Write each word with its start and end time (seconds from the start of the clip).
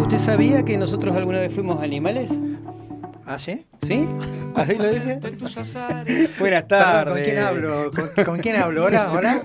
¿Usted 0.00 0.18
sabía 0.18 0.64
que 0.64 0.78
nosotros 0.78 1.14
alguna 1.14 1.40
vez 1.40 1.52
fuimos 1.52 1.82
animales? 1.82 2.40
¿Ah, 3.32 3.38
sí? 3.38 3.64
¿Sí? 3.80 4.04
¿Así 4.56 4.74
lo 4.74 4.90
dice? 4.90 5.20
Buenas 6.40 6.66
tardes. 6.66 7.14
¿Con 7.14 7.22
quién 7.22 7.38
hablo? 7.38 7.90
¿Con, 7.94 8.24
con 8.24 8.38
quién 8.40 8.56
hablo? 8.56 8.86
¿Hola? 8.86 9.12
¿Hola? 9.12 9.42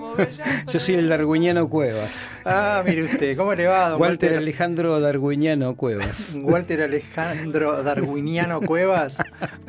Yo 0.72 0.80
soy 0.80 0.96
el 0.96 1.08
darwiniano 1.08 1.68
Cuevas. 1.68 2.28
Ah, 2.44 2.82
mire 2.84 3.04
usted, 3.04 3.36
¿cómo 3.36 3.54
le 3.54 3.68
va, 3.68 3.90
don 3.90 4.00
Walter 4.00 4.30
Walter? 4.30 4.38
Alejandro 4.38 4.98
Darwiniano 4.98 5.76
Cuevas. 5.76 6.36
Walter 6.42 6.82
Alejandro 6.82 7.80
Darwiniano 7.84 8.60
Cuevas. 8.60 9.18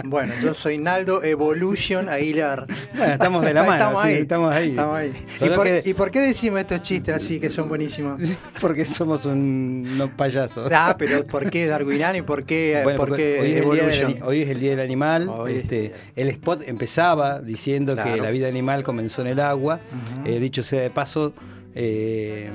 Bueno, 0.04 0.34
yo 0.42 0.56
soy 0.56 0.80
Naldo 0.80 1.24
Evolution 1.24 2.10
Aguilar. 2.10 2.66
Bueno, 2.98 3.14
estamos 3.14 3.46
de 3.46 3.54
la 3.54 3.62
mano, 3.62 3.74
estamos 3.74 4.02
sí, 4.02 4.08
ahí. 4.08 4.16
estamos 4.16 4.52
ahí. 4.56 4.70
Estamos 4.70 4.96
ahí. 4.98 5.14
¿Y 5.42 5.50
por, 5.50 5.64
que- 5.66 5.82
y 5.86 5.94
por 5.94 6.10
qué 6.12 6.22
decimos 6.22 6.60
estos 6.60 6.82
chistes 6.82 7.14
así 7.16 7.40
que 7.40 7.52
son 7.52 7.70
buenísimos? 7.70 8.20
Porque 8.60 8.84
somos 8.84 9.28
un- 9.28 9.88
unos 9.94 10.10
payasos. 10.10 10.72
Ah, 10.74 10.96
pero 10.98 11.24
¿por 11.24 11.52
qué 11.52 11.68
Darwiniano 11.68 12.18
y 12.18 12.24
por 12.24 12.46
qué, 12.46 12.82
Bueno, 12.84 12.98
por 12.98 13.10
porque 13.10 13.38
qué 13.62 13.62
hoy, 13.62 13.80
es 13.80 14.07
el 14.08 14.24
hoy 14.24 14.42
es 14.42 14.50
el 14.50 14.60
día 14.60 14.72
del 14.72 14.80
animal. 14.80 15.30
Este, 15.48 15.94
el 16.16 16.30
spot 16.30 16.64
empezaba 16.68 17.40
diciendo 17.40 17.96
que 17.96 18.18
la 18.18 18.30
vida 18.30 18.48
animal 18.48 18.84
comenzó 18.84 19.22
en 19.22 19.28
el 19.28 19.40
agua. 19.40 19.80
Eh, 20.26 20.40
dicho 20.40 20.64
sea 20.64 20.82
de 20.82 20.90
paso, 20.90 21.34
eh, 21.76 22.50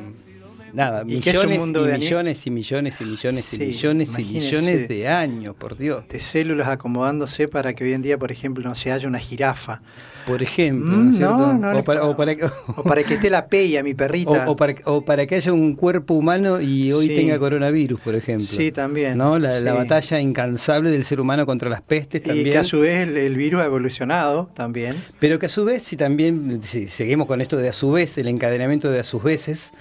nada, 0.72 1.00
¿Y 1.06 1.14
un 1.14 1.20
millones 1.20 1.58
mundo 1.58 1.84
y 1.86 1.92
de 1.92 1.98
millones 1.98 2.46
y 2.46 2.50
millones 2.50 3.00
y 3.00 3.04
millones 3.04 3.44
Sí, 3.44 3.56
y 3.62 3.66
millones 3.66 4.18
y 4.18 4.24
millones 4.24 4.88
de 4.88 5.08
años, 5.08 5.54
por 5.56 5.76
Dios. 5.76 6.04
de 6.08 6.20
células 6.20 6.68
acomodándose 6.68 7.48
para 7.48 7.74
que 7.74 7.84
hoy 7.84 7.92
en 7.92 8.02
día, 8.02 8.18
por 8.18 8.32
ejemplo, 8.32 8.62
no 8.68 8.74
se 8.74 8.92
haya 8.92 9.06
una 9.08 9.18
jirafa. 9.18 9.80
Por 10.26 10.40
ejemplo, 10.40 10.96
Mm, 10.96 11.10
¿no 11.10 11.16
cierto? 11.16 11.36
no, 11.36 11.52
no 11.72 11.78
o, 11.80 11.82
para, 11.84 12.04
o, 12.04 12.16
para, 12.16 12.36
O 12.76 12.84
para 12.84 13.02
que 13.02 13.14
esté 13.14 13.28
la 13.28 13.48
peya, 13.48 13.82
mi 13.82 13.92
perrita. 13.94 14.46
o- 14.46 14.52
o 14.52 14.56
para, 14.56 14.74
o 14.84 15.04
para 15.04 15.26
que 15.26 15.34
haya 15.34 15.52
un 15.52 15.74
cuerpo 15.74 16.14
humano 16.14 16.60
y 16.60 16.92
hoy 16.92 17.08
Sí. 17.08 17.14
tenga 17.16 17.38
coronavirus, 17.40 17.98
por 18.00 18.14
ejemplo. 18.14 18.46
Sí, 18.46 18.70
también. 18.70 19.18
¿no? 19.18 19.38
La, 19.40 19.72
batalla 19.72 20.20
incansable 20.20 20.90
del 20.90 21.04
ser 21.04 21.20
humano 21.20 21.44
contra 21.44 21.68
las 21.68 21.80
pestes 21.82 22.20
y 22.24 22.28
también. 22.28 22.50
que 22.52 22.58
a 22.58 22.62
su 22.64 22.78
vez 22.80 23.08
el, 23.08 23.16
el 23.16 23.36
virus 23.36 23.62
ha 23.62 23.64
evolucionado 23.64 24.48
también. 24.54 24.94
Pero 25.18 25.40
que 25.40 25.46
a 25.46 25.48
su 25.48 25.64
vez, 25.64 25.82
si 25.82 25.96
también 25.96 26.60
si 26.62 26.86
seguimos 26.86 27.26
con 27.26 27.40
esto 27.40 27.56
de 27.56 27.68
a 27.68 27.72
su 27.72 27.90
vez, 27.90 28.16
el 28.18 28.28
encadenamiento 28.28 28.90
de 28.92 29.00
a 29.00 29.04
sus 29.04 29.24
veces, 29.24 29.72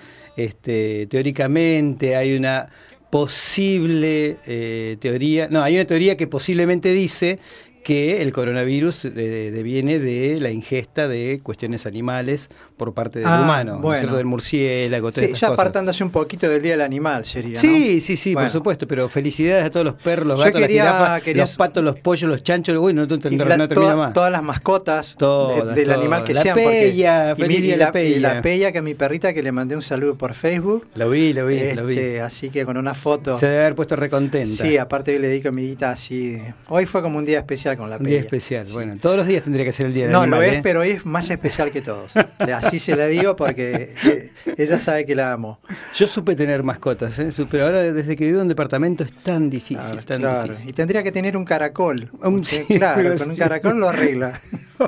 este, 0.45 1.08
teóricamente 1.08 2.16
hay 2.16 2.36
una 2.36 2.70
posible 3.09 4.38
eh, 4.47 4.97
teoría, 5.00 5.47
no, 5.50 5.61
hay 5.61 5.75
una 5.75 5.86
teoría 5.86 6.16
que 6.16 6.28
posiblemente 6.28 6.94
dice 6.94 7.39
que 7.84 8.22
el 8.22 8.32
coronavirus 8.32 9.06
eh, 9.06 9.10
deviene 9.52 10.00
de 10.00 10.40
la 10.40 10.52
ingesta 10.52 11.08
de 11.08 11.40
cuestiones 11.42 11.86
animales 11.86 12.50
por 12.78 12.94
parte 12.94 13.20
del 13.20 13.28
Ah, 13.28 13.42
humano, 13.44 13.72
¿no 13.74 13.78
es 13.78 13.82
bueno. 13.82 14.00
cierto? 14.00 14.18
del 14.18 14.26
murciélago, 14.26 15.12
todas 15.12 15.26
Sí, 15.28 15.34
estas 15.34 15.42
ya 15.42 15.48
apartándose 15.54 16.04
un 16.04 16.12
poquito 16.12 16.48
del 16.50 16.62
Día 16.62 16.72
del 16.72 16.82
Animal 16.82 17.26
sería, 17.26 17.54
¿no? 17.56 17.59
Sí, 17.59 18.02
sí, 18.02 18.18
sí, 18.18 18.34
Bueno. 18.34 18.48
por 18.48 18.52
supuesto, 18.54 18.88
pero 18.88 19.09
felicidades 19.09 19.66
a 19.66 19.72
todos 19.72 19.86
los 19.86 19.96
perros, 19.96 20.28
los 20.28 20.40
Yo 20.40 20.46
gatos, 20.46 20.62
quería- 20.62 20.84
las 20.84 20.94
jirafas, 20.94 21.22
quería- 21.24 21.44
los 21.44 21.56
patos, 21.56 21.84
los 21.84 22.00
pollos, 22.00 22.30
los 22.30 22.44
chanchos, 22.44 22.78
uy, 22.78 22.94
no, 22.94 23.06
no, 23.06 23.16
Y 23.16 23.36
no, 23.36 23.46
la- 23.46 23.58
no 23.58 23.68
termina 23.68 23.92
toda- 23.92 23.96
más. 24.06 24.14
Todas 24.14 24.32
las 24.32 24.44
mascotas 24.44 25.12
de- 25.14 25.18
Todas, 25.18 25.76
del 25.76 25.86
todas. 25.86 26.00
animal 26.00 26.24
que 26.24 26.34
La 26.34 26.42
sean. 26.42 26.58
Porque, 26.62 26.88
y, 26.90 27.00
y 27.00 27.04
la 27.04 27.26
la, 27.26 27.32
y 27.32 27.92
Peya. 27.92 28.20
la 28.36 28.42
Peya, 28.42 28.72
que 28.72 28.78
es 28.78 28.84
mi 28.84 28.94
perrita, 28.94 29.34
que 29.34 29.42
le 29.44 29.52
mandé 29.52 29.76
un 29.76 29.82
saludo 29.82 30.16
por 30.16 30.34
Facebook. 30.34 30.88
Lo 30.96 31.09
vi, 31.09 31.34
lo 31.34 31.46
vi, 31.46 31.74
lo 31.74 31.86
vi. 31.86 31.96
Este, 31.98 32.22
Así 32.22 32.50
que 32.50 32.66
con 32.66 32.78
una 32.78 32.94
foto. 32.94 33.38
Se 33.38 33.48
debe 33.48 33.62
haber 33.62 33.76
puesto 33.76 33.96
recontenta. 33.96 34.64
Sí, 34.64 34.78
aparte 34.78 35.18
le 35.18 35.28
dedico 35.28 35.52
mi 35.52 35.64
dita 35.66 35.92
así. 35.92 36.40
Hoy 36.70 36.86
fue 36.86 37.02
como 37.02 37.18
un 37.18 37.26
día 37.26 37.40
especial 37.40 37.70
con 37.75 37.89
la 37.89 37.97
Un 37.97 38.03
día 38.03 38.11
Peya. 38.17 38.22
especial. 38.22 38.67
Sí. 38.67 38.73
Bueno, 38.73 38.95
todos 39.02 39.17
los 39.17 39.27
días 39.27 39.44
tendría 39.44 39.66
que 39.66 39.72
ser 39.72 39.86
el 39.88 39.94
día 39.94 40.03
del 40.03 40.11
No, 40.14 40.22
animal, 40.22 40.39
lo 40.39 40.45
es, 40.45 40.53
¿eh? 40.53 40.59
pero 40.64 40.80
hoy 40.81 40.89
es 40.91 41.05
más 41.05 41.30
especial 41.30 41.72
que 41.72 41.81
todos. 41.81 42.11
Así 42.55 42.80
se 42.80 42.95
la 42.95 43.08
digo 43.08 43.36
porque 43.36 43.94
eh, 44.05 44.31
ella 44.58 44.78
sabe 44.80 45.05
que 45.05 45.16
la 45.16 45.31
amo. 45.33 45.59
Yo 45.95 46.08
supe 46.08 46.36
tener 46.36 46.63
mascotas, 46.63 47.17
¿eh? 47.19 47.30
Pero 47.50 47.66
ahora 47.66 47.81
desde 47.94 48.16
que 48.16 48.25
vivo 48.25 48.38
en 48.38 48.44
un 48.44 48.47
departamento 48.50 49.03
es 49.03 49.11
tan 49.11 49.50
difícil, 49.50 49.78
Claro, 49.78 50.03
tan 50.05 50.19
claro. 50.22 50.44
difícil. 50.44 50.69
Y 50.69 50.73
tendría 50.73 51.03
que 51.03 51.11
tener 51.11 51.36
un 51.38 51.45
caracol. 51.45 52.09
Un- 52.22 52.44
sí, 52.45 52.63
claro, 52.78 53.16
con 53.17 53.30
un 53.31 53.36
caracol 53.36 53.80
lo 53.80 53.89
arregla. 53.89 54.39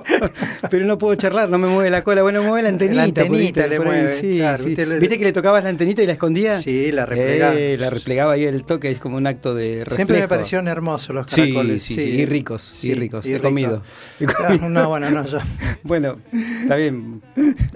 pero 0.70 0.86
no 0.86 0.98
puedo 0.98 1.16
charlar, 1.16 1.50
no 1.50 1.58
me 1.58 1.68
mueve 1.68 1.90
la 1.90 2.04
cola. 2.04 2.22
Bueno, 2.24 2.42
mueve 2.44 2.64
la 2.64 2.70
antenita. 2.70 2.96
La 2.98 3.04
antenita 3.04 3.64
ahí, 3.64 3.70
le 3.70 3.76
ahí, 3.76 3.82
mueve, 3.84 4.08
sí, 4.10 4.38
claro, 4.38 4.64
sí. 4.64 4.76
le- 4.76 5.00
¿Viste 5.00 5.18
que 5.18 5.26
le 5.26 5.34
tocabas 5.34 5.64
la 5.64 5.70
antenita 5.70 6.02
y 6.04 6.08
la 6.08 6.14
escondía? 6.14 6.60
Sí, 6.60 6.92
la 6.92 7.06
replegaba. 7.06 7.56
Eh, 7.56 7.78
la 7.80 7.90
replegaba 7.90 8.38
y 8.38 8.46
el 8.46 8.64
toque 8.64 8.90
es 8.92 9.00
como 9.00 9.18
un 9.18 9.28
acto 9.28 9.54
de 9.56 9.80
reflejo. 9.80 9.96
Siempre 9.96 10.20
me 10.22 10.28
parecieron 10.28 10.68
hermosos 10.68 11.16
los 11.16 11.28
Sí, 11.30 11.42
caracoles. 11.42 11.84
sí, 11.84 11.96
sí, 11.96 12.02
y 12.02 12.26
ricos, 12.26 12.62
Sí, 12.76 12.90
y 12.90 12.94
ricos. 12.94 13.26
y 13.26 13.32
He 13.32 13.34
ricos. 13.36 13.50
comido. 13.50 13.84
He 14.20 14.26
Ah, 14.26 14.34
comido. 14.48 14.70
No, 14.70 14.90
bueno, 14.90 15.10
no, 15.12 15.26
yo. 15.28 15.40
Bueno, 15.84 16.16
está 16.62 16.76
bien. 16.76 17.22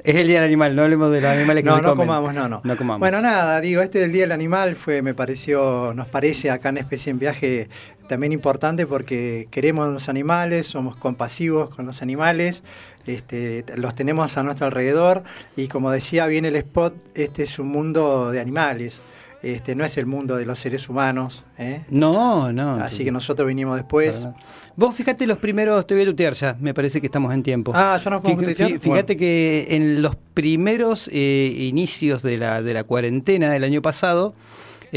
Es 0.04 0.16
el 0.16 0.28
día 0.28 0.38
del 0.38 0.46
animal, 0.48 0.76
no 0.76 0.84
hablemos 0.84 1.12
de 1.12 1.20
los 1.22 1.30
animales 1.30 1.64
que 1.64 1.70
No, 1.70 1.76
se 1.76 1.82
no 1.82 1.90
comen. 1.90 2.08
comamos, 2.08 2.34
no, 2.34 2.48
no. 2.48 2.62
No 2.64 2.78
comamos. 2.78 3.00
Bueno, 3.00 3.22
nada, 3.22 3.60
digo, 3.60 3.82
este 3.82 4.00
del 4.00 4.12
Día 4.14 4.22
del 4.24 4.32
Animal 4.32 4.76
fue, 4.78 5.02
me 5.02 5.14
pareció, 5.14 5.94
nos 5.94 6.08
parece 6.08 6.50
acá 6.50 6.70
en 6.70 6.78
Especie 6.78 7.12
en 7.12 7.20
Viaje 7.20 7.68
también 8.08 8.32
importante 8.32 8.86
porque 8.88 9.48
queremos 9.52 9.88
los 9.94 10.10
animales, 10.10 10.68
somos 10.68 10.96
compasivos 10.96 11.70
con 11.70 11.86
los 11.86 12.02
animales, 12.02 12.64
este, 13.06 13.64
los 13.76 13.96
tenemos 13.96 14.38
a 14.38 14.44
nuestro 14.44 14.66
alrededor 14.66 15.24
y 15.56 15.68
como 15.68 15.92
decía 15.92 16.26
bien 16.28 16.46
el 16.46 16.56
spot, 16.58 16.94
este 17.16 17.44
es 17.44 17.60
un 17.60 17.68
mundo 17.70 18.32
de 18.32 18.40
animales, 18.40 19.00
este 19.44 19.76
no 19.76 19.86
es 19.86 19.98
el 19.98 20.08
mundo 20.08 20.36
de 20.36 20.46
los 20.46 20.58
seres 20.60 20.90
humanos, 20.90 21.46
¿eh? 21.58 21.82
No, 21.90 22.52
no. 22.52 22.76
así 22.84 23.04
que 23.06 23.12
nosotros 23.12 23.48
vinimos 23.48 23.78
después. 23.78 24.28
Vos 24.76 24.96
fíjate 24.96 25.26
los 25.28 25.38
primeros, 25.38 25.86
te 25.88 25.94
voy 25.94 26.04
a 26.04 26.06
tutear 26.08 26.34
ya, 26.34 26.58
me 26.60 26.74
parece 26.74 27.00
que 27.00 27.08
estamos 27.08 27.34
en 27.34 27.44
tiempo. 27.44 27.72
Ah, 27.76 28.00
¿ya 28.04 28.10
nos 28.10 28.22
podemos 28.22 28.44
Fí- 28.44 28.46
tuitear? 28.48 28.70
fí- 28.72 28.80
Fíjate 28.80 29.16
que 29.16 29.68
en 29.72 30.02
los 30.02 30.16
primeros 30.34 31.10
eh, 31.14 31.54
inicios 31.58 32.24
de 32.24 32.38
la, 32.38 32.62
de 32.62 32.74
la 32.74 32.84
cuarentena 32.84 33.52
del 33.52 33.64
año 33.64 33.82
pasado, 33.82 34.34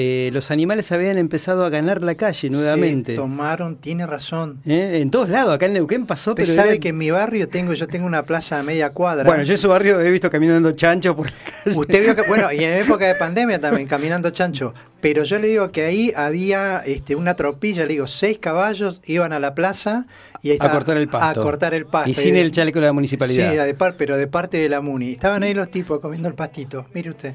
eh, 0.03 0.31
los 0.33 0.51
animales 0.51 0.91
habían 0.93 1.19
empezado 1.19 1.65
a 1.67 1.69
ganar 1.69 2.03
la 2.03 2.15
calle 2.15 2.49
nuevamente. 2.49 3.13
Se 3.13 3.17
tomaron, 3.19 3.77
tiene 3.77 4.07
razón. 4.07 4.59
¿Eh? 4.65 5.01
En 5.03 5.11
todos 5.11 5.29
lados, 5.29 5.55
acá 5.55 5.67
en 5.67 5.75
Neuquén 5.75 6.07
pasó, 6.07 6.35
pero 6.35 6.51
sabe 6.51 6.71
era- 6.71 6.79
que 6.81 6.89
en 6.89 6.97
mi 6.97 7.11
barrio 7.11 7.49
tengo, 7.49 7.75
yo 7.75 7.87
tengo 7.87 8.07
una 8.07 8.23
plaza 8.23 8.59
a 8.59 8.63
media 8.63 8.91
cuadra. 8.91 9.25
Bueno, 9.25 9.43
yo 9.43 9.53
en 9.53 9.59
su 9.59 9.69
barrio 9.69 10.01
he 10.01 10.11
visto 10.11 10.31
caminando 10.31 10.73
chancho 10.73 11.15
por 11.15 11.27
la 11.27 11.33
calle. 11.65 11.77
Usted 11.79 12.01
vio 12.03 12.17
que, 12.17 12.23
bueno, 12.23 12.51
y 12.51 12.65
en 12.65 12.79
época 12.79 13.07
de 13.07 13.15
pandemia 13.15 13.61
también, 13.61 13.87
caminando 13.87 14.31
chancho. 14.31 14.73
Pero 15.03 15.25
yo 15.25 15.39
le 15.39 15.49
digo 15.49 15.71
que 15.73 15.85
ahí 15.85 16.13
había 16.17 16.83
este, 16.85 17.15
una 17.15 17.35
tropilla, 17.37 17.83
le 17.85 17.93
digo, 17.93 18.07
seis 18.07 18.39
caballos 18.39 19.01
iban 19.07 19.33
a 19.33 19.39
la 19.39 19.55
plaza 19.55 20.07
y 20.43 20.53
a 20.53 20.59
cortar 20.71 20.97
el 20.97 21.09
pasto. 21.09 21.41
A 21.41 21.45
cortar 21.45 21.75
el 21.75 21.85
pasto. 21.87 22.11
Y 22.11 22.15
sin 22.15 22.37
el 22.37 22.51
chaleco 22.51 22.81
de 22.81 22.87
la 22.87 22.93
municipalidad. 22.93 23.51
Sí, 23.51 23.57
de 23.57 23.75
par- 23.75 23.97
pero 23.99 24.17
de 24.17 24.27
parte 24.27 24.57
de 24.59 24.69
la 24.69 24.81
MUNI. 24.81 25.13
Estaban 25.13 25.43
ahí 25.43 25.53
los 25.55 25.71
tipos 25.71 26.01
comiendo 26.01 26.29
el 26.29 26.35
pastito. 26.35 26.87
Mire 26.95 27.11
usted. 27.11 27.35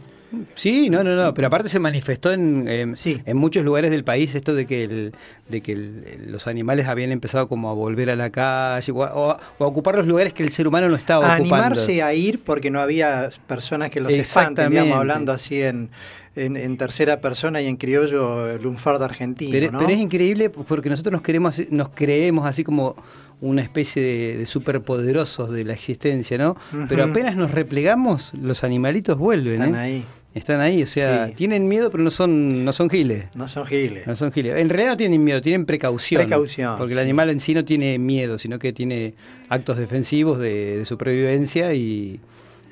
Sí, 0.56 0.90
no, 0.90 1.04
no, 1.04 1.16
no, 1.16 1.34
pero 1.34 1.48
aparte 1.48 1.70
se 1.70 1.80
manifestó 1.80 2.32
en, 2.32 2.96
Sí. 2.98 3.22
en 3.26 3.38
muchos 3.38 3.64
lugares 3.66 3.92
del 3.92 4.04
país 4.04 4.34
esto 4.36 4.54
de 4.56 4.66
que, 4.66 4.84
el- 4.84 5.14
de 5.50 5.62
que 5.62 5.72
el- 5.74 6.04
los 6.32 6.48
animales 6.48 6.88
habían 6.88 7.12
empezado 7.12 7.48
como 7.48 7.70
a 7.70 7.74
volver 7.74 8.10
a 8.10 8.16
la 8.16 8.30
calle 8.30 8.92
o 8.92 9.04
a, 9.04 9.38
o 9.58 9.66
ocupar 9.66 9.96
los 9.96 10.08
lugares 10.08 10.34
que 10.34 10.44
el 10.44 10.50
ser 10.52 10.68
humano 10.68 10.90
no 10.90 10.96
estaba 10.96 11.26
A 11.36 11.40
ocupando. 11.40 11.56
animarse 11.66 12.02
a 12.02 12.14
ir 12.14 12.44
porque 12.44 12.72
no 12.72 12.80
había 12.82 13.30
personas 13.48 13.90
que 13.92 14.00
los 14.02 14.12
espanten, 14.14 14.70
digamos, 14.70 14.98
hablando 14.98 15.32
así 15.32 15.62
en, 15.62 15.90
en, 16.36 16.58
en 16.58 16.78
tercera 16.78 17.22
persona 17.22 17.62
y 17.62 17.68
en 17.68 17.78
criollo 17.78 18.58
lunfardo 18.58 19.06
argentino. 19.06 19.52
Pero, 19.52 19.72
¿no? 19.72 19.80
pero 19.80 19.92
es 19.92 20.00
increíble 20.00 20.50
porque 20.50 20.90
nosotros 20.90 21.14
nos 21.14 21.22
queremos 21.22 21.62
nos 21.70 21.90
creemos 21.90 22.46
así 22.46 22.64
como 22.64 22.96
una 23.42 23.62
especie 23.62 24.02
de, 24.02 24.38
de 24.38 24.46
superpoderosos 24.46 25.50
de 25.52 25.66
la 25.66 25.74
existencia, 25.74 26.38
¿no? 26.38 26.56
Pero 26.88 27.04
apenas 27.04 27.36
nos 27.36 27.52
replegamos, 27.52 28.34
los 28.42 28.64
animalitos 28.64 29.18
vuelven, 29.18 29.56
Están 29.62 29.76
¿eh? 29.76 29.78
ahí. 29.80 30.04
Están 30.36 30.60
ahí, 30.60 30.84
o 30.84 30.88
sea, 30.88 31.28
Sí. 31.28 31.34
tienen 31.34 31.68
miedo, 31.68 31.90
pero 31.90 32.04
no 32.04 32.12
son, 32.12 32.64
no 32.66 32.74
son 32.74 32.90
giles. 32.90 33.26
No 33.36 33.48
son 33.48 33.66
giles. 33.66 34.06
No 34.06 34.16
son 34.16 34.32
giles. 34.32 34.58
En 34.58 34.70
realidad 34.70 34.92
no 34.92 34.98
tienen 34.98 35.24
miedo, 35.24 35.42
tienen 35.42 35.66
precaución. 35.66 36.22
Precaución, 36.22 36.78
Porque 36.78 36.94
el 36.94 37.00
animal 37.00 37.30
en 37.30 37.40
sí 37.40 37.54
no 37.54 37.64
tiene 37.66 37.98
miedo, 37.98 38.38
sino 38.38 38.60
que 38.60 38.74
tiene 38.74 39.16
actos 39.50 39.78
defensivos 39.78 40.38
de, 40.38 40.80
de 40.80 40.86
supervivencia 40.86 41.74
y, 41.74 42.20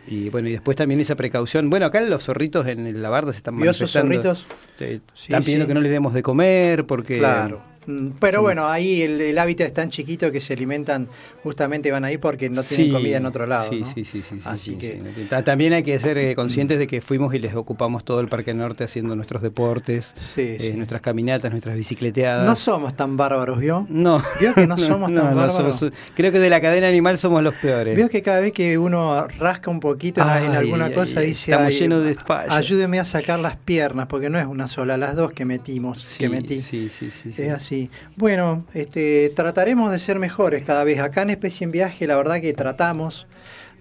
y 0.08 0.28
bueno, 0.30 0.50
y 0.50 0.52
después 0.52 0.76
también 0.76 1.00
esa 1.00 1.16
precaución. 1.16 1.70
Bueno, 1.70 1.86
acá 1.86 2.02
los 2.02 2.26
zorritos 2.26 2.68
en 2.68 3.02
la 3.02 3.10
barda 3.10 3.32
se 3.32 3.38
están 3.38 3.58
¿Vio 3.58 3.72
esos 3.72 3.96
manifestando. 3.96 4.36
zorritos? 4.36 4.46
Sí, 4.78 5.02
Sí, 5.14 5.24
están 5.30 5.44
pidiendo 5.44 5.64
sí. 5.66 5.68
que 5.70 5.74
no 5.74 5.80
les 5.82 5.92
demos 5.92 6.14
de 6.14 6.22
comer 6.22 6.86
porque... 6.86 7.18
Claro. 7.20 7.62
Mm, 7.86 8.10
Pero 8.20 8.40
Sí. 8.40 8.44
bueno, 8.44 8.68
ahí 8.68 9.02
el, 9.02 9.20
el 9.22 9.38
hábitat 9.38 9.68
es 9.68 9.74
tan 9.74 9.90
chiquito 9.90 10.32
que 10.32 10.40
se 10.40 10.54
alimentan, 10.54 11.08
justamente 11.44 11.92
van 11.92 12.06
ahí 12.06 12.18
porque 12.18 12.50
no 12.50 12.64
tienen 12.64 12.88
Sí, 12.88 12.92
comida 12.92 13.18
en 13.18 13.26
otro 13.26 13.46
lado. 13.46 13.70
Sí, 13.70 13.82
¿no? 13.82 13.86
sí, 13.86 14.06
sí, 14.06 14.22
sí, 14.24 14.36
sí, 14.38 14.42
Así 14.46 14.72
sí, 14.72 14.78
que 14.78 15.02
También 15.44 15.74
hay 15.74 15.84
que 15.84 16.00
ser 16.00 16.18
eh, 16.18 16.36
conscientes 16.36 16.80
de 16.80 16.88
que 16.88 17.02
fuimos 17.02 17.34
y 17.34 17.40
les 17.40 17.56
ocupamos 17.56 18.04
todo 18.06 18.20
el 18.20 18.28
Parque 18.28 18.54
Norte 18.54 18.84
haciendo 18.84 19.16
nuestros 19.16 19.42
deportes, 19.42 20.14
eh, 20.38 20.74
nuestras 20.76 21.02
caminatas, 21.02 21.52
nuestras 21.52 21.76
bicicleteadas. 21.76 22.46
no 22.46 22.56
somos 22.56 22.96
tan 22.96 23.18
bárbaros, 23.18 23.60
¿vio? 23.60 23.86
No. 23.90 24.22
¿Vio 24.40 24.54
que 24.54 24.66
no 24.68 24.78
somos 24.78 25.12
tan 25.16 25.36
bárbaros? 25.36 25.76
somos- 25.78 25.94
creo 26.16 26.32
que 26.32 26.40
de 26.40 26.50
la 26.50 26.62
cadena 26.62 26.88
animal 26.88 27.18
somos 27.18 27.44
los 27.44 27.56
peores. 27.56 27.96
Veo 27.96 28.10
que 28.10 28.22
cada 28.22 28.40
vez 28.40 28.54
que 28.54 28.78
uno 28.78 29.28
rasca 29.40 29.70
un 29.70 29.80
poquito 29.80 30.22
en- 30.22 30.28
alguna 30.28 30.86
ay, 30.86 30.94
cosa 30.94 31.20
ay, 31.20 31.28
dice, 31.28 31.52
estamos 31.52 31.74
"Ay, 31.74 31.80
llenos 31.80 32.04
de 32.04 32.16
fallas". 32.16 32.54
ayúdeme 32.56 33.00
a 33.00 33.04
sacar 33.06 33.40
las 33.40 33.58
piernas, 33.58 34.08
porque 34.08 34.30
no 34.30 34.40
es 34.40 34.46
una 34.46 34.68
sola, 34.68 34.98
las 34.98 35.16
dos 35.16 35.32
que 35.32 35.46
metimos, 35.46 36.16
que 36.18 36.30
metí. 36.30 36.60
sí, 36.60 36.90
sí, 36.90 37.10
sí. 37.12 37.30
Es 37.38 37.52
así. 37.52 37.73
Bueno, 38.16 38.66
este, 38.74 39.32
trataremos 39.36 39.92
de 39.92 40.00
ser 40.00 40.20
mejores 40.20 40.64
cada 40.64 40.84
vez. 40.84 41.00
Acá 41.00 41.24
en 41.24 41.32
Especie 41.32 41.66
en 41.66 41.72
Viaje, 41.72 42.08
la 42.08 42.16
verdad 42.16 42.42
que 42.42 42.54
tratamos 42.54 43.28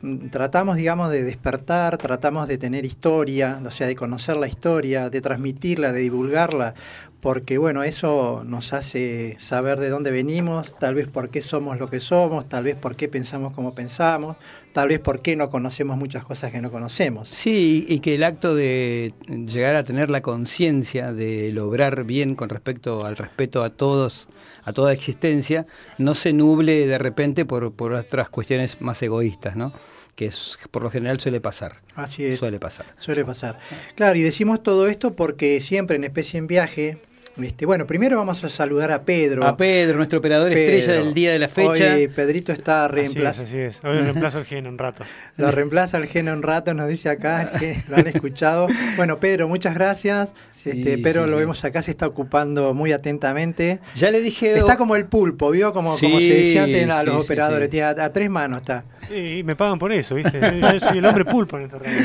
mm, 0.02 0.28
tratamos, 0.28 0.76
digamos, 0.76 1.10
de 1.10 1.24
despertar, 1.24 1.98
tratamos 1.98 2.48
de 2.48 2.58
tener 2.58 2.84
historia, 2.84 3.60
o 3.64 3.70
sea, 3.70 3.86
de 3.86 3.96
conocer 3.96 4.36
la 4.36 4.48
historia, 4.48 5.10
de 5.10 5.20
transmitirla, 5.20 5.92
de 5.92 6.00
divulgarla, 6.00 6.74
porque 7.22 7.56
bueno, 7.56 7.84
eso 7.84 8.42
nos 8.44 8.72
hace 8.72 9.36
saber 9.38 9.78
de 9.78 9.90
dónde 9.90 10.10
venimos, 10.10 10.76
tal 10.76 10.96
vez 10.96 11.06
por 11.06 11.30
qué 11.30 11.40
somos 11.40 11.78
lo 11.78 11.88
que 11.88 12.00
somos, 12.00 12.48
tal 12.48 12.64
vez 12.64 12.74
por 12.74 12.96
qué 12.96 13.06
pensamos 13.06 13.54
como 13.54 13.76
pensamos, 13.76 14.36
tal 14.72 14.88
vez 14.88 14.98
por 14.98 15.20
qué 15.22 15.36
no 15.36 15.48
conocemos 15.48 15.96
muchas 15.96 16.24
cosas 16.24 16.50
que 16.50 16.60
no 16.60 16.72
conocemos. 16.72 17.28
Sí, 17.28 17.86
y 17.88 18.00
que 18.00 18.16
el 18.16 18.24
acto 18.24 18.56
de 18.56 19.14
llegar 19.28 19.76
a 19.76 19.84
tener 19.84 20.10
la 20.10 20.20
conciencia 20.20 21.12
de 21.12 21.52
lograr 21.52 22.02
bien 22.02 22.34
con 22.34 22.48
respecto 22.48 23.06
al 23.06 23.16
respeto 23.16 23.62
a 23.62 23.70
todos, 23.70 24.28
a 24.64 24.72
toda 24.72 24.92
existencia, 24.92 25.68
no 25.98 26.14
se 26.14 26.32
nuble 26.32 26.88
de 26.88 26.98
repente 26.98 27.44
por, 27.44 27.72
por 27.72 27.92
otras 27.92 28.30
cuestiones 28.30 28.80
más 28.80 29.00
egoístas, 29.00 29.54
¿no? 29.54 29.72
que 30.16 30.26
es, 30.26 30.58
por 30.72 30.82
lo 30.82 30.90
general 30.90 31.20
suele 31.20 31.40
pasar. 31.40 31.76
Así 31.94 32.24
es. 32.24 32.40
Suele 32.40 32.58
pasar. 32.58 32.84
Suele 32.96 33.24
pasar. 33.24 33.58
Claro, 33.94 34.18
y 34.18 34.22
decimos 34.22 34.60
todo 34.62 34.88
esto 34.88 35.14
porque 35.14 35.60
siempre 35.60 35.94
en 35.94 36.02
Especie 36.04 36.38
en 36.38 36.48
Viaje 36.48 36.98
este, 37.40 37.64
bueno, 37.64 37.86
primero 37.86 38.18
vamos 38.18 38.44
a 38.44 38.48
saludar 38.48 38.92
a 38.92 39.02
Pedro. 39.02 39.46
A 39.46 39.56
Pedro, 39.56 39.96
nuestro 39.96 40.18
operador 40.18 40.52
estrella 40.52 40.92
del 40.92 41.14
día 41.14 41.32
de 41.32 41.38
la 41.38 41.48
fecha. 41.48 41.94
Hoy 41.94 42.08
Pedrito 42.08 42.52
está 42.52 42.88
reemplazando. 42.88 43.48
Así 43.48 43.58
es, 43.58 43.76
así 43.76 43.86
es. 43.86 43.90
Hoy 43.90 44.00
reemplazo 44.02 44.38
el 44.40 44.44
gen 44.44 44.66
un 44.66 44.78
rato. 44.78 45.04
Lo 45.36 45.50
reemplaza 45.50 45.96
el 45.96 46.06
gen 46.06 46.28
un 46.28 46.42
rato, 46.42 46.74
nos 46.74 46.88
dice 46.88 47.08
acá, 47.08 47.50
que 47.58 47.78
lo 47.88 47.96
han 47.96 48.06
escuchado. 48.06 48.66
Bueno, 48.96 49.18
Pedro, 49.18 49.48
muchas 49.48 49.74
gracias. 49.74 50.34
Este, 50.64 50.98
Pedro 50.98 51.26
lo 51.26 51.38
vemos 51.38 51.64
acá, 51.64 51.82
se 51.82 51.90
está 51.90 52.06
ocupando 52.06 52.72
muy 52.72 52.92
atentamente. 52.92 53.80
Ya 53.96 54.10
le 54.10 54.20
dije. 54.20 54.56
Está 54.56 54.76
como 54.76 54.94
el 54.94 55.06
pulpo, 55.06 55.50
¿vio? 55.50 55.72
Como, 55.72 55.98
como 55.98 56.20
se 56.20 56.34
decía 56.34 56.64
antes 56.64 56.88
a 56.88 57.02
los 57.02 57.24
operadores, 57.24 57.68
tiene 57.68 57.86
a, 57.86 58.12
tres 58.12 58.30
manos 58.30 58.60
está. 58.60 58.84
Y 59.12 59.42
me 59.42 59.56
pagan 59.56 59.78
por 59.78 59.92
eso, 59.92 60.14
¿viste? 60.14 60.38
Yo 60.40 60.80
soy 60.80 60.98
el 60.98 61.04
hombre 61.04 61.24
pulpo 61.24 61.58
en 61.58 61.64
esta 61.64 61.78
radio. 61.78 62.00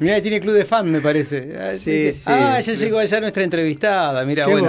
Mira, 0.00 0.22
tiene 0.22 0.40
club 0.40 0.54
de 0.54 0.64
fan, 0.64 0.90
me 0.90 1.00
parece. 1.00 1.78
Sí, 1.78 2.12
sí. 2.12 2.22
Ah, 2.26 2.60
ya 2.60 2.74
llegó 2.74 2.98
allá 2.98 3.20
nuestra 3.20 3.42
entrevistada. 3.42 4.24
Mira, 4.24 4.46
bueno, 4.46 4.65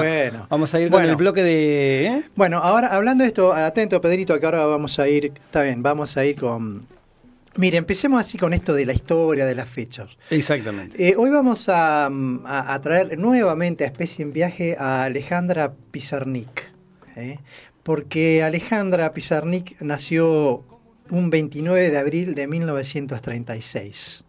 Vamos 0.50 0.74
a 0.74 0.80
ir 0.80 0.90
con 0.90 1.04
el 1.04 1.16
bloque 1.16 1.44
de. 1.44 2.06
¿eh? 2.06 2.24
Bueno, 2.36 2.58
ahora 2.58 2.88
hablando 2.88 3.24
de 3.24 3.30
esto, 3.30 3.54
atento, 3.54 4.00
Pedrito, 4.02 4.40
que 4.40 4.46
ahora 4.46 4.66
vamos 4.66 5.00
a 5.00 5.08
ir. 5.08 5.32
Está 5.36 5.64
bien, 5.64 5.84
vamos 5.84 6.18
a 6.18 6.26
ir 6.26 6.40
con. 6.40 6.86
Mire, 7.58 7.78
empecemos 7.78 8.20
así 8.20 8.38
con 8.38 8.54
esto 8.54 8.74
de 8.74 8.86
la 8.86 8.94
historia, 8.94 9.46
de 9.46 9.56
las 9.56 9.68
fechas. 9.68 10.10
Exactamente. 10.30 11.10
Eh, 11.10 11.16
hoy 11.18 11.32
vamos 11.32 11.66
a, 11.70 12.10
traer 12.84 13.18
nuevamente 13.18 13.84
a 13.84 13.88
Especie 13.88 14.24
en 14.24 14.32
Viaje 14.32 14.76
a 14.78 15.04
Alejandra 15.04 15.74
Pizarnik. 15.92 16.72
¿eh? 17.16 17.40
Porque 17.82 18.44
Alejandra 18.44 19.12
Pizarnik 19.12 19.82
nació 19.82 20.64
un 21.10 21.30
29 21.32 21.90
de 21.90 21.98
abril 21.98 22.36
de 22.36 22.46
1936. 22.48 24.24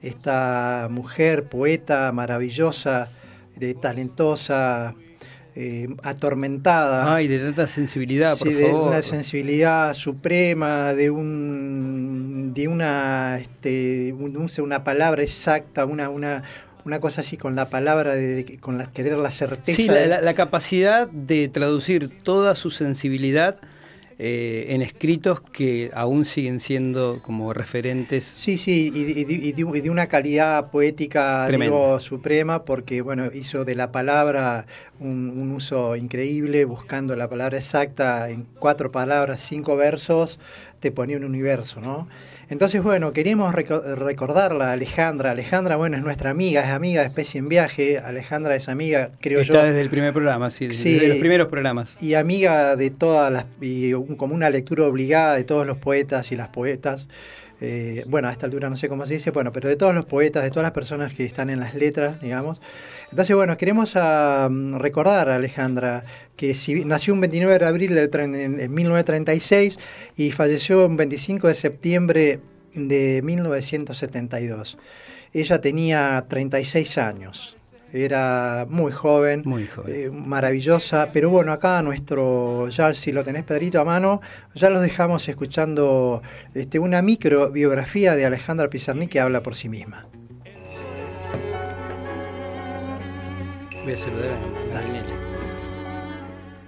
Esta 0.00 0.88
mujer, 0.90 1.48
poeta 1.48 2.12
maravillosa, 2.12 3.10
de, 3.56 3.74
talentosa, 3.74 4.94
eh, 5.54 5.88
atormentada. 6.02 7.14
Ay, 7.14 7.28
de 7.28 7.38
tanta 7.38 7.66
sensibilidad, 7.66 8.38
por 8.38 8.48
sí, 8.48 8.54
de 8.54 8.72
una 8.72 9.02
sensibilidad 9.02 9.94
suprema, 9.94 10.94
de 10.94 11.10
un 11.10 12.52
de 12.54 12.68
una 12.68 13.38
este, 13.40 14.12
una 14.12 14.84
palabra 14.84 15.22
exacta, 15.22 15.84
una, 15.84 16.08
una, 16.08 16.42
una 16.84 17.00
cosa 17.00 17.20
así 17.20 17.36
con 17.36 17.56
la 17.56 17.68
palabra, 17.68 18.14
de, 18.14 18.58
con 18.60 18.78
la, 18.78 18.90
querer 18.90 19.18
la 19.18 19.30
certeza. 19.30 19.76
Sí, 19.76 19.88
la 19.88 20.34
capacidad 20.34 21.08
de 21.08 21.48
traducir 21.48 22.22
toda 22.22 22.54
su 22.54 22.70
sensibilidad 22.70 23.60
eh, 24.22 24.74
en 24.74 24.82
escritos 24.82 25.40
que 25.40 25.90
aún 25.94 26.26
siguen 26.26 26.60
siendo 26.60 27.22
como 27.22 27.54
referentes. 27.54 28.22
Sí, 28.22 28.58
sí, 28.58 28.92
y, 28.94 29.52
de, 29.52 29.90
una 29.90 30.08
calidad 30.08 30.70
poética 30.70 31.48
digo, 31.48 31.98
suprema, 32.00 32.66
porque 32.66 33.00
bueno, 33.00 33.30
hizo 33.32 33.64
de 33.64 33.74
la 33.74 33.92
palabra 33.92 34.66
un, 34.98 35.30
un, 35.30 35.52
uso 35.52 35.96
increíble, 35.96 36.66
buscando 36.66 37.16
la 37.16 37.30
palabra 37.30 37.56
exacta 37.56 38.28
en 38.28 38.46
cuatro 38.58 38.92
palabras, 38.92 39.40
cinco 39.40 39.74
versos, 39.74 40.38
te 40.80 40.90
ponía 40.90 41.16
un 41.16 41.24
universo, 41.24 41.80
¿no? 41.80 42.08
Entonces, 42.48 42.82
bueno, 42.82 43.12
queríamos 43.12 43.54
recordarla, 43.54 44.72
Alejandra. 44.72 45.30
Alejandra, 45.30 45.76
bueno, 45.76 45.96
es 45.96 46.02
nuestra 46.02 46.30
amiga, 46.30 46.62
es 46.62 46.70
amiga 46.70 47.02
de 47.02 47.06
Especie 47.06 47.38
en 47.38 47.48
Viaje. 47.48 47.98
Alejandra 47.98 48.56
es 48.56 48.68
amiga, 48.68 49.12
creo 49.20 49.42
yo. 49.42 49.54
Está 49.54 49.66
desde 49.66 49.80
el 49.80 49.88
primer 49.88 50.12
programa, 50.12 50.50
sí, 50.50 50.66
desde 50.66 51.06
los 51.06 51.18
primeros 51.18 51.46
programas. 51.46 51.96
Y 52.02 52.14
amiga 52.14 52.74
de 52.74 52.90
todas 52.90 53.30
las, 53.30 53.44
y 53.60 53.92
como 54.16 54.34
una 54.34 54.50
lectura 54.50 54.84
obligada 54.84 55.36
de 55.36 55.44
todos 55.44 55.64
los 55.64 55.78
poetas 55.78 56.32
y 56.32 56.36
las 56.36 56.48
poetas. 56.48 57.06
Eh, 57.60 58.04
bueno, 58.06 58.28
a 58.28 58.32
esta 58.32 58.46
altura 58.46 58.70
no 58.70 58.76
sé 58.76 58.88
cómo 58.88 59.04
se 59.04 59.14
dice, 59.14 59.30
bueno, 59.30 59.52
pero 59.52 59.68
de 59.68 59.76
todos 59.76 59.94
los 59.94 60.06
poetas, 60.06 60.42
de 60.42 60.50
todas 60.50 60.62
las 60.62 60.72
personas 60.72 61.12
que 61.12 61.26
están 61.26 61.50
en 61.50 61.60
las 61.60 61.74
letras, 61.74 62.20
digamos. 62.20 62.60
Entonces, 63.10 63.36
bueno, 63.36 63.56
queremos 63.56 63.96
ah, 63.96 64.48
recordar 64.78 65.28
a 65.28 65.36
Alejandra 65.36 66.04
que 66.36 66.56
nació 66.86 67.12
un 67.12 67.20
29 67.20 67.58
de 67.58 67.66
abril 67.66 67.98
en 67.98 68.74
1936 68.74 69.78
y 70.16 70.30
falleció 70.30 70.86
un 70.86 70.96
25 70.96 71.48
de 71.48 71.54
septiembre 71.54 72.40
de 72.74 73.20
1972. 73.22 74.78
Ella 75.32 75.60
tenía 75.60 76.24
36 76.28 76.98
años 76.98 77.56
era 77.92 78.66
muy 78.68 78.92
joven, 78.92 79.42
muy 79.44 79.68
eh, 79.86 80.10
maravillosa, 80.12 81.10
pero 81.12 81.30
bueno, 81.30 81.52
acá 81.52 81.82
nuestro, 81.82 82.68
ya 82.68 82.94
si 82.94 83.12
lo 83.12 83.24
tenés 83.24 83.44
Pedrito 83.44 83.80
a 83.80 83.84
mano, 83.84 84.20
ya 84.54 84.70
los 84.70 84.82
dejamos 84.82 85.28
escuchando 85.28 86.22
este, 86.54 86.78
una 86.78 87.02
micro 87.02 87.50
biografía 87.50 88.14
de 88.14 88.26
Alejandra 88.26 88.70
Pizarnik 88.70 89.10
que 89.10 89.20
habla 89.20 89.42
por 89.42 89.54
sí 89.54 89.68
misma. 89.68 90.06
Voy 93.82 93.92
a 93.92 93.96
saludar 93.96 94.30
a 94.30 94.40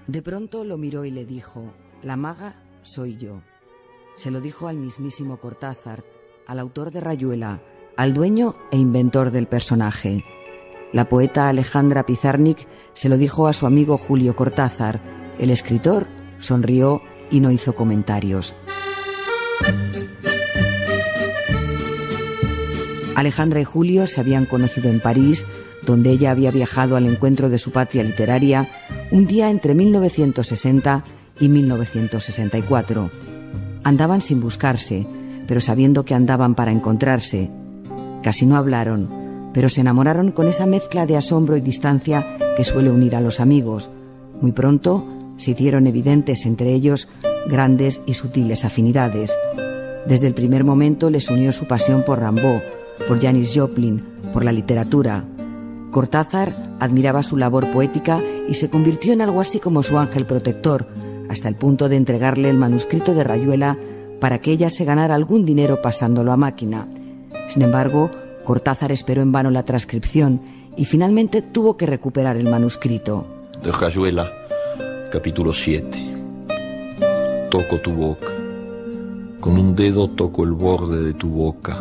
De 0.06 0.22
pronto 0.22 0.64
lo 0.64 0.78
miró 0.78 1.04
y 1.04 1.10
le 1.10 1.24
dijo, 1.24 1.72
la 2.02 2.16
maga 2.16 2.56
soy 2.82 3.16
yo. 3.16 3.42
Se 4.14 4.30
lo 4.30 4.40
dijo 4.40 4.66
al 4.66 4.76
mismísimo 4.76 5.38
Cortázar, 5.38 6.04
al 6.46 6.58
autor 6.58 6.90
de 6.90 7.00
Rayuela, 7.00 7.62
al 7.96 8.14
dueño 8.14 8.56
e 8.70 8.76
inventor 8.76 9.30
del 9.30 9.46
personaje. 9.46 10.24
La 10.92 11.08
poeta 11.08 11.48
Alejandra 11.48 12.04
Pizarnik 12.04 12.68
se 12.92 13.08
lo 13.08 13.16
dijo 13.16 13.48
a 13.48 13.54
su 13.54 13.64
amigo 13.64 13.96
Julio 13.96 14.36
Cortázar. 14.36 15.00
El 15.38 15.50
escritor 15.50 16.06
sonrió 16.38 17.00
y 17.30 17.40
no 17.40 17.50
hizo 17.50 17.74
comentarios. 17.74 18.54
Alejandra 23.16 23.60
y 23.60 23.64
Julio 23.64 24.06
se 24.06 24.20
habían 24.20 24.44
conocido 24.44 24.90
en 24.90 25.00
París, 25.00 25.46
donde 25.86 26.10
ella 26.10 26.30
había 26.30 26.50
viajado 26.50 26.96
al 26.96 27.06
encuentro 27.06 27.48
de 27.48 27.58
su 27.58 27.70
patria 27.70 28.02
literaria 28.02 28.68
un 29.10 29.26
día 29.26 29.50
entre 29.50 29.74
1960 29.74 31.04
y 31.40 31.48
1964. 31.48 33.10
Andaban 33.82 34.20
sin 34.20 34.40
buscarse, 34.40 35.06
pero 35.46 35.60
sabiendo 35.60 36.04
que 36.04 36.14
andaban 36.14 36.54
para 36.54 36.70
encontrarse. 36.70 37.50
Casi 38.22 38.44
no 38.44 38.56
hablaron, 38.56 39.21
pero 39.52 39.68
se 39.68 39.80
enamoraron 39.80 40.32
con 40.32 40.48
esa 40.48 40.66
mezcla 40.66 41.06
de 41.06 41.16
asombro 41.16 41.56
y 41.56 41.60
distancia 41.60 42.36
que 42.56 42.64
suele 42.64 42.90
unir 42.90 43.16
a 43.16 43.20
los 43.20 43.40
amigos. 43.40 43.90
Muy 44.40 44.52
pronto 44.52 45.06
se 45.36 45.52
hicieron 45.52 45.86
evidentes 45.86 46.46
entre 46.46 46.72
ellos 46.72 47.08
grandes 47.48 48.00
y 48.06 48.14
sutiles 48.14 48.64
afinidades. 48.64 49.36
Desde 50.06 50.26
el 50.26 50.34
primer 50.34 50.64
momento 50.64 51.10
les 51.10 51.30
unió 51.30 51.52
su 51.52 51.66
pasión 51.66 52.04
por 52.04 52.20
Rambaud, 52.20 52.60
por 53.08 53.20
Janis 53.20 53.52
Joplin, 53.54 54.02
por 54.32 54.44
la 54.44 54.52
literatura. 54.52 55.24
Cortázar 55.90 56.76
admiraba 56.80 57.22
su 57.22 57.36
labor 57.36 57.70
poética 57.70 58.20
y 58.48 58.54
se 58.54 58.70
convirtió 58.70 59.12
en 59.12 59.20
algo 59.20 59.40
así 59.40 59.60
como 59.60 59.82
su 59.82 59.98
ángel 59.98 60.26
protector, 60.26 60.88
hasta 61.28 61.48
el 61.48 61.54
punto 61.54 61.88
de 61.88 61.96
entregarle 61.96 62.50
el 62.50 62.56
manuscrito 62.56 63.14
de 63.14 63.24
Rayuela 63.24 63.78
para 64.20 64.40
que 64.40 64.52
ella 64.52 64.70
se 64.70 64.84
ganara 64.84 65.14
algún 65.14 65.44
dinero 65.44 65.82
pasándolo 65.82 66.32
a 66.32 66.36
máquina. 66.36 66.88
Sin 67.48 67.62
embargo, 67.62 68.10
Cortázar 68.44 68.90
esperó 68.90 69.22
en 69.22 69.30
vano 69.30 69.50
la 69.50 69.62
transcripción 69.62 70.42
y 70.76 70.84
finalmente 70.84 71.42
tuvo 71.42 71.76
que 71.76 71.86
recuperar 71.86 72.36
el 72.36 72.48
manuscrito. 72.48 73.26
De 73.62 73.70
Rayuela, 73.70 74.32
capítulo 75.12 75.52
7. 75.52 75.86
Toco 77.50 77.78
tu 77.78 77.92
boca. 77.92 78.26
Con 79.38 79.58
un 79.58 79.76
dedo 79.76 80.08
toco 80.08 80.42
el 80.42 80.52
borde 80.52 81.04
de 81.04 81.14
tu 81.14 81.28
boca. 81.28 81.78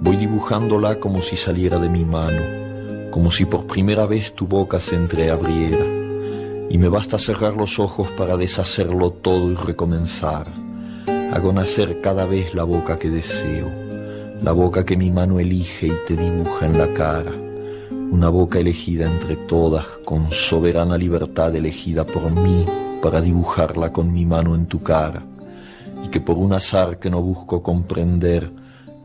Voy 0.00 0.16
dibujándola 0.16 1.00
como 1.00 1.22
si 1.22 1.36
saliera 1.36 1.78
de 1.78 1.88
mi 1.88 2.04
mano, 2.04 3.10
como 3.10 3.30
si 3.30 3.46
por 3.46 3.66
primera 3.66 4.04
vez 4.04 4.34
tu 4.34 4.46
boca 4.46 4.80
se 4.80 4.96
entreabriera. 4.96 5.86
Y 6.68 6.76
me 6.76 6.88
basta 6.88 7.18
cerrar 7.18 7.54
los 7.54 7.78
ojos 7.78 8.10
para 8.10 8.36
deshacerlo 8.36 9.12
todo 9.12 9.50
y 9.50 9.54
recomenzar. 9.54 10.46
Hago 11.32 11.52
nacer 11.54 12.02
cada 12.02 12.26
vez 12.26 12.54
la 12.54 12.64
boca 12.64 12.98
que 12.98 13.08
deseo 13.08 13.83
la 14.44 14.52
boca 14.52 14.84
que 14.84 14.94
mi 14.94 15.10
mano 15.10 15.40
elige 15.40 15.86
y 15.86 15.92
te 16.06 16.14
dibuja 16.14 16.66
en 16.66 16.76
la 16.76 16.92
cara, 16.92 17.32
una 18.10 18.28
boca 18.28 18.58
elegida 18.58 19.06
entre 19.06 19.36
todas, 19.36 19.86
con 20.04 20.30
soberana 20.32 20.98
libertad 20.98 21.56
elegida 21.56 22.04
por 22.04 22.30
mí 22.30 22.66
para 23.00 23.22
dibujarla 23.22 23.90
con 23.90 24.12
mi 24.12 24.26
mano 24.26 24.54
en 24.54 24.66
tu 24.66 24.82
cara. 24.82 25.22
y 26.04 26.08
que 26.08 26.20
por 26.20 26.36
un 26.36 26.52
azar 26.52 26.98
que 26.98 27.08
no 27.08 27.22
busco 27.22 27.62
comprender, 27.62 28.52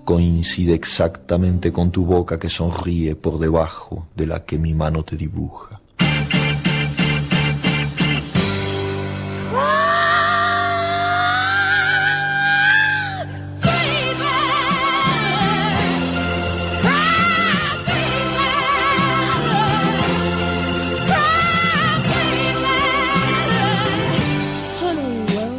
coincide 0.03 0.73
exactamente 0.73 1.71
con 1.71 1.89
tu 1.89 2.03
boca 2.03 2.37
que 2.37 2.49
sonríe 2.49 3.15
por 3.15 3.39
debajo 3.39 4.07
de 4.17 4.25
la 4.27 4.43
que 4.43 4.57
mi 4.57 4.73
mano 4.73 5.03
te 5.03 5.15
dibuja. 5.15 5.78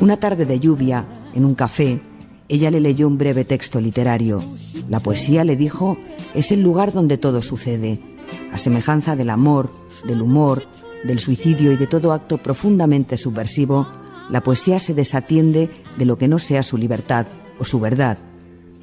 Una 0.01 0.17
tarde 0.17 0.47
de 0.47 0.59
lluvia, 0.59 1.05
en 1.35 1.45
un 1.45 1.55
café, 1.55 2.01
ella 2.49 2.71
le 2.71 2.81
leyó 2.81 3.07
un 3.07 3.19
breve 3.19 3.45
texto 3.45 3.83
literario. 3.83 4.43
La 4.89 5.01
poesía, 5.01 5.45
le 5.45 5.57
dijo, 5.57 5.99
es 6.33 6.53
el 6.53 6.63
lugar 6.63 6.95
donde 6.95 7.19
todo 7.19 7.43
sucede. 7.43 8.01
A 8.51 8.57
semejanza 8.57 9.15
del 9.15 9.29
amor, 9.29 9.71
del 10.07 10.23
humor, 10.23 10.65
del 11.05 11.19
suicidio 11.19 11.71
y 11.71 11.77
de 11.77 11.87
todo 11.87 12.15
acto 12.15 12.39
profundamente 12.39 13.19
subversivo, 13.19 13.87
la 14.31 14.43
poesía 14.43 14.79
se 14.79 14.95
desatiende 14.95 15.69
de 15.99 16.05
lo 16.07 16.17
que 16.17 16.29
no 16.29 16.39
sea 16.39 16.63
su 16.63 16.79
libertad 16.79 17.27
o 17.59 17.67
su 17.67 17.79
verdad. 17.79 18.17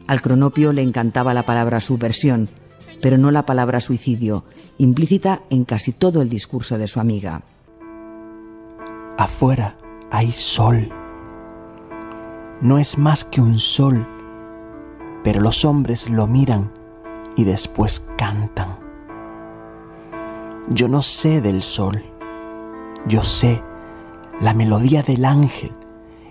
Al 0.06 0.22
cronopio 0.22 0.72
le 0.72 0.84
encantaba 0.84 1.34
la 1.34 1.48
palabra 1.48 1.82
subversión, 1.82 2.48
pero 3.02 3.18
no 3.18 3.32
la 3.32 3.48
palabra 3.48 3.82
suicidio, 3.82 4.46
implícita 4.78 5.42
en 5.50 5.66
casi 5.66 5.94
todo 5.94 6.22
el 6.22 6.30
discurso 6.30 6.78
de 6.78 6.88
su 6.88 7.00
amiga. 7.00 7.42
Afuera 9.18 9.76
hay 10.12 10.32
sol 10.32 10.92
no 12.62 12.80
es 12.80 12.98
más 12.98 13.24
que 13.24 13.42
un 13.42 13.60
sol, 13.60 14.06
pero 15.24 15.42
los 15.42 15.64
hombres 15.66 16.10
lo 16.10 16.28
miran 16.28 16.72
y 17.36 17.44
después 17.44 18.06
cantan. 18.18 18.78
Yo 20.70 20.88
no 20.88 21.02
sé 21.02 21.40
del 21.42 21.62
sol, 21.62 22.04
yo 23.06 23.24
sé 23.24 23.62
la 24.42 24.54
melodía 24.54 25.04
del 25.04 25.26
ángel 25.26 25.72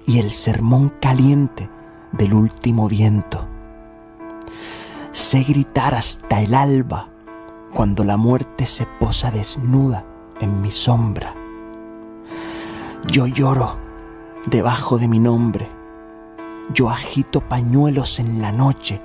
y 0.05 0.19
el 0.19 0.33
sermón 0.33 0.93
caliente 1.01 1.71
del 2.13 2.35
último 2.35 2.89
viento. 2.89 3.47
Sé 5.13 5.45
gritar 5.45 5.95
hasta 5.95 6.43
el 6.43 6.55
alba 6.55 7.09
cuando 7.73 8.05
la 8.05 8.17
muerte 8.17 8.67
se 8.67 8.87
posa 8.99 9.31
desnuda 9.31 10.05
en 10.41 10.61
mi 10.61 10.71
sombra. 10.71 11.35
Yo 13.11 13.27
lloro 13.27 13.77
debajo 14.47 14.99
de 14.99 15.09
mi 15.09 15.19
nombre 15.19 15.76
yo 16.73 16.91
agito 16.91 17.41
pañuelos 17.41 18.19
en 18.19 18.43
la 18.43 18.53
noche 18.53 19.01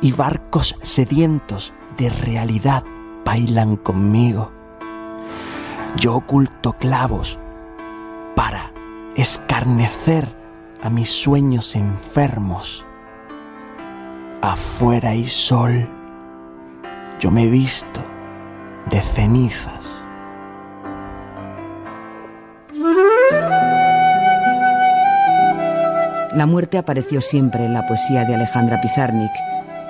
y 0.00 0.12
barcos 0.12 0.76
sedientos 0.82 1.72
de 1.96 2.10
realidad 2.10 2.84
bailan 3.24 3.76
conmigo. 3.76 4.50
Yo 5.96 6.16
oculto 6.16 6.72
clavos 6.74 7.38
para 8.36 8.72
escarnecer 9.16 10.28
a 10.82 10.90
mis 10.90 11.10
sueños 11.10 11.74
enfermos. 11.76 12.86
Afuera 14.42 15.10
hay 15.10 15.26
sol, 15.26 15.88
yo 17.18 17.30
me 17.30 17.48
visto 17.48 18.00
de 18.88 19.02
cenizas. 19.02 19.99
La 26.32 26.46
muerte 26.46 26.78
apareció 26.78 27.20
siempre 27.20 27.64
en 27.64 27.74
la 27.74 27.88
poesía 27.88 28.24
de 28.24 28.36
Alejandra 28.36 28.80
Pizarnik 28.80 29.32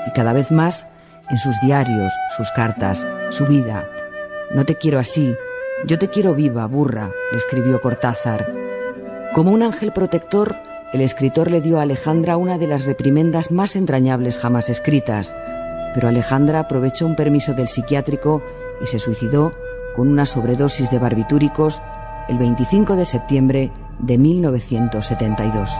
y 0.06 0.10
cada 0.12 0.32
vez 0.32 0.50
más 0.50 0.86
en 1.28 1.36
sus 1.36 1.60
diarios, 1.60 2.12
sus 2.34 2.50
cartas, 2.50 3.06
su 3.28 3.46
vida. 3.46 3.86
No 4.54 4.64
te 4.64 4.76
quiero 4.76 4.98
así, 4.98 5.36
yo 5.84 5.98
te 5.98 6.08
quiero 6.08 6.34
viva, 6.34 6.66
burra, 6.66 7.10
le 7.30 7.36
escribió 7.36 7.82
Cortázar. 7.82 8.52
Como 9.34 9.50
un 9.50 9.62
ángel 9.62 9.92
protector, 9.92 10.56
el 10.94 11.02
escritor 11.02 11.50
le 11.50 11.60
dio 11.60 11.78
a 11.78 11.82
Alejandra 11.82 12.38
una 12.38 12.56
de 12.56 12.66
las 12.66 12.86
reprimendas 12.86 13.50
más 13.50 13.76
entrañables 13.76 14.38
jamás 14.38 14.70
escritas, 14.70 15.36
pero 15.94 16.08
Alejandra 16.08 16.60
aprovechó 16.60 17.06
un 17.06 17.16
permiso 17.16 17.52
del 17.52 17.68
psiquiátrico 17.68 18.42
y 18.82 18.86
se 18.86 18.98
suicidó 18.98 19.52
con 19.94 20.08
una 20.08 20.24
sobredosis 20.24 20.90
de 20.90 20.98
barbitúricos 20.98 21.82
el 22.28 22.38
25 22.38 22.96
de 22.96 23.04
septiembre 23.04 23.70
de 23.98 24.16
1972. 24.16 25.70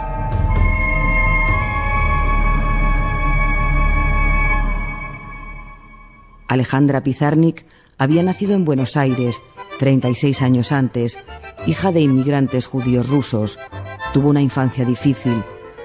Alejandra 6.51 7.01
Pizarnik 7.01 7.65
había 7.97 8.23
nacido 8.23 8.55
en 8.55 8.65
Buenos 8.65 8.97
Aires 8.97 9.41
36 9.79 10.41
años 10.41 10.73
antes, 10.73 11.17
hija 11.65 11.93
de 11.93 12.01
inmigrantes 12.01 12.67
judíos 12.67 13.07
rusos. 13.07 13.57
Tuvo 14.13 14.27
una 14.27 14.41
infancia 14.41 14.83
difícil, 14.83 15.41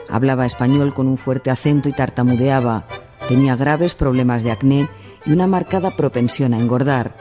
hablaba 0.08 0.44
español 0.44 0.92
con 0.92 1.06
un 1.06 1.18
fuerte 1.18 1.52
acento 1.52 1.88
y 1.88 1.92
tartamudeaba, 1.92 2.84
tenía 3.28 3.54
graves 3.54 3.94
problemas 3.94 4.42
de 4.42 4.50
acné 4.50 4.88
y 5.24 5.30
una 5.30 5.46
marcada 5.46 5.96
propensión 5.96 6.52
a 6.52 6.58
engordar. 6.58 7.16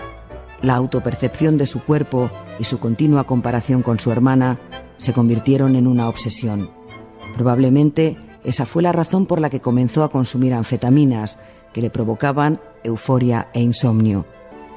La 0.64 0.74
autopercepción 0.74 1.60
de 1.60 1.68
su 1.68 1.84
cuerpo 1.84 2.32
y 2.58 2.64
su 2.64 2.80
continua 2.80 3.26
comparación 3.26 3.84
con 3.84 4.00
su 4.00 4.12
hermana 4.12 4.60
se 4.98 5.14
convirtieron 5.14 5.76
en 5.76 5.86
una 5.86 6.10
obsesión. 6.10 6.72
Probablemente 7.36 8.18
esa 8.44 8.66
fue 8.66 8.82
la 8.82 8.92
razón 8.92 9.28
por 9.28 9.40
la 9.40 9.50
que 9.50 9.60
comenzó 9.60 10.04
a 10.04 10.10
consumir 10.10 10.56
anfetaminas, 10.56 11.38
que 11.76 11.82
le 11.82 11.90
provocaban 11.90 12.62
euforia 12.86 13.50
e 13.54 13.60
insomnio. 13.60 14.26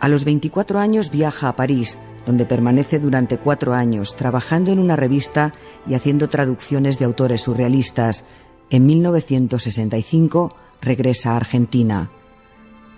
A 0.00 0.08
los 0.08 0.24
24 0.24 0.80
años 0.80 1.12
viaja 1.12 1.48
a 1.48 1.54
París, 1.54 1.96
donde 2.26 2.44
permanece 2.44 2.98
durante 2.98 3.38
cuatro 3.38 3.72
años 3.72 4.16
trabajando 4.16 4.72
en 4.72 4.80
una 4.80 4.96
revista 4.96 5.54
y 5.86 5.94
haciendo 5.94 6.28
traducciones 6.28 6.98
de 6.98 7.04
autores 7.04 7.42
surrealistas. 7.42 8.24
En 8.68 8.86
1965 8.86 10.56
regresa 10.80 11.34
a 11.34 11.36
Argentina. 11.36 12.10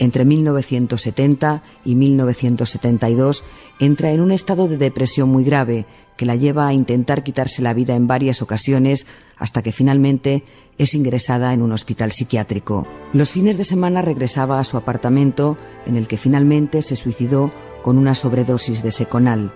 Entre 0.00 0.25
1970 0.25 1.62
y 1.85 1.95
1972 1.95 3.45
entra 3.78 4.11
en 4.12 4.23
un 4.23 4.33
estado 4.33 4.66
de 4.66 4.78
depresión 4.78 5.28
muy 5.28 5.45
grave 5.45 5.85
que 6.16 6.25
la 6.25 6.37
lleva 6.37 6.66
a 6.66 6.73
intentar 6.73 7.23
quitarse 7.23 7.61
la 7.61 7.75
vida 7.75 7.95
en 7.95 8.07
varias 8.07 8.40
ocasiones 8.40 9.07
hasta 9.37 9.62
que 9.62 9.73
finalmente 9.73 10.42
es 10.78 10.95
ingresada 10.95 11.52
en 11.52 11.61
un 11.61 11.73
hospital 11.73 12.12
psiquiátrico. 12.12 12.88
Los 13.12 13.33
fines 13.33 13.59
de 13.59 13.64
semana 13.64 14.00
regresaba 14.00 14.59
a 14.59 14.64
su 14.64 14.78
apartamento 14.78 15.59
en 15.85 15.97
el 15.97 16.09
que 16.09 16.16
finalmente 16.16 16.80
se 16.80 16.97
suicidó 16.97 17.50
con 17.83 17.99
una 17.99 18.14
sobredosis 18.14 18.83
de 18.83 18.92
seconal. 18.92 19.52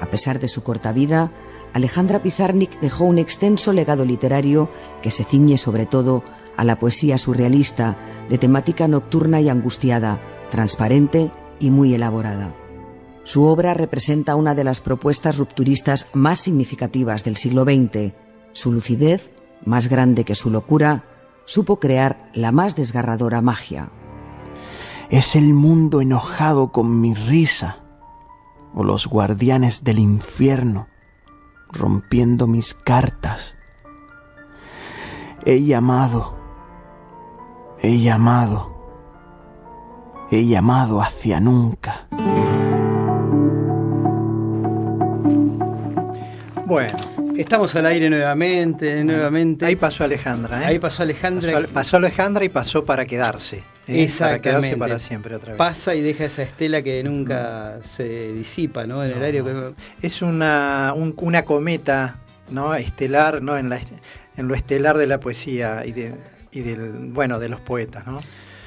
A 0.00 0.06
pesar 0.06 0.40
de 0.40 0.48
su 0.48 0.62
corta 0.62 0.92
vida, 0.92 1.30
Alejandra 1.74 2.22
Pizarnik 2.22 2.80
dejó 2.80 3.04
un 3.04 3.18
extenso 3.18 3.74
legado 3.74 4.06
literario 4.06 4.70
que 5.02 5.10
se 5.10 5.24
ciñe 5.24 5.58
sobre 5.58 5.84
todo 5.84 6.24
a 6.56 6.64
la 6.64 6.78
poesía 6.78 7.18
surrealista, 7.18 7.96
de 8.28 8.38
temática 8.38 8.88
nocturna 8.88 9.40
y 9.40 9.48
angustiada, 9.48 10.20
transparente 10.50 11.30
y 11.58 11.70
muy 11.70 11.94
elaborada. 11.94 12.54
Su 13.24 13.44
obra 13.44 13.74
representa 13.74 14.36
una 14.36 14.54
de 14.54 14.64
las 14.64 14.80
propuestas 14.80 15.38
rupturistas 15.38 16.06
más 16.12 16.40
significativas 16.40 17.24
del 17.24 17.36
siglo 17.36 17.64
XX. 17.64 18.12
Su 18.52 18.70
lucidez, 18.70 19.32
más 19.64 19.88
grande 19.88 20.24
que 20.24 20.34
su 20.34 20.50
locura, 20.50 21.04
supo 21.46 21.80
crear 21.80 22.30
la 22.34 22.52
más 22.52 22.76
desgarradora 22.76 23.40
magia. 23.40 23.90
Es 25.10 25.36
el 25.36 25.54
mundo 25.54 26.00
enojado 26.00 26.70
con 26.70 27.00
mi 27.00 27.14
risa, 27.14 27.78
o 28.74 28.84
los 28.84 29.06
guardianes 29.06 29.84
del 29.84 29.98
infierno 29.98 30.88
rompiendo 31.74 32.46
mis 32.46 32.74
cartas. 32.74 33.56
He 35.44 35.64
llamado 35.64 36.33
He 37.86 38.00
llamado, 38.00 38.72
he 40.30 40.46
llamado 40.46 41.02
hacia 41.02 41.38
nunca. 41.38 42.06
Bueno, 46.64 46.96
estamos 47.36 47.76
al 47.76 47.84
aire 47.84 48.08
nuevamente, 48.08 49.04
nuevamente. 49.04 49.66
Ahí 49.66 49.76
pasó 49.76 50.02
Alejandra, 50.04 50.62
¿eh? 50.62 50.64
Ahí 50.64 50.78
pasó 50.78 51.02
Alejandra. 51.02 51.66
Pasó, 51.74 51.98
Alejandra 51.98 52.42
y 52.46 52.48
pasó 52.48 52.86
para 52.86 53.04
quedarse. 53.04 53.64
¿eh? 53.86 54.10
Para 54.18 54.38
quedarse 54.38 54.78
para 54.78 54.98
siempre 54.98 55.36
otra 55.36 55.52
vez. 55.52 55.58
Pasa 55.58 55.94
y 55.94 56.00
deja 56.00 56.24
esa 56.24 56.40
estela 56.40 56.80
que 56.80 57.04
nunca 57.04 57.80
se 57.84 58.32
disipa, 58.32 58.86
¿no? 58.86 59.04
En 59.04 59.10
el 59.10 59.22
aire. 59.22 59.44
Es 60.00 60.22
una, 60.22 60.94
una 60.96 61.44
cometa, 61.44 62.16
¿no? 62.50 62.74
Estelar, 62.74 63.42
¿no? 63.42 63.58
En, 63.58 63.68
la, 63.68 63.78
en 64.38 64.48
lo 64.48 64.54
estelar 64.54 64.96
de 64.96 65.06
la 65.06 65.20
poesía 65.20 65.84
y 65.84 65.92
de 65.92 66.33
y 66.54 66.60
del, 66.60 67.10
bueno, 67.10 67.38
de 67.38 67.48
los 67.48 67.60
poetas, 67.60 68.06
¿no? 68.06 68.20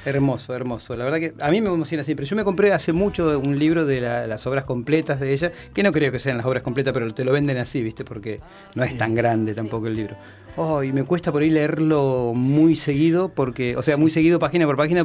Hermoso, 0.04 0.54
hermoso. 0.54 0.96
La 0.96 1.04
verdad 1.04 1.18
que 1.18 1.34
a 1.40 1.50
mí 1.50 1.60
me 1.60 1.68
emociona 1.68 2.04
siempre. 2.04 2.24
Yo 2.24 2.36
me 2.36 2.44
compré 2.44 2.72
hace 2.72 2.92
mucho 2.92 3.38
un 3.38 3.58
libro 3.58 3.84
de 3.84 4.00
las 4.00 4.46
obras 4.46 4.64
completas 4.64 5.20
de 5.20 5.32
ella, 5.32 5.52
que 5.74 5.82
no 5.82 5.92
creo 5.92 6.12
que 6.12 6.18
sean 6.18 6.36
las 6.36 6.46
obras 6.46 6.62
completas, 6.62 6.94
pero 6.94 7.12
te 7.12 7.24
lo 7.24 7.32
venden 7.32 7.58
así, 7.58 7.82
¿viste? 7.82 8.04
Porque 8.04 8.40
no 8.74 8.84
es 8.84 8.96
tan 8.96 9.14
grande 9.14 9.54
tampoco 9.54 9.88
el 9.88 9.96
libro. 9.96 10.16
Oh, 10.56 10.82
y 10.82 10.92
me 10.92 11.04
cuesta 11.04 11.30
por 11.30 11.42
ahí 11.42 11.50
leerlo 11.50 12.32
muy 12.34 12.74
seguido, 12.74 13.28
porque, 13.28 13.76
o 13.76 13.82
sea, 13.82 13.96
muy 13.96 14.10
seguido 14.10 14.38
página 14.38 14.66
por 14.66 14.76
página, 14.76 14.96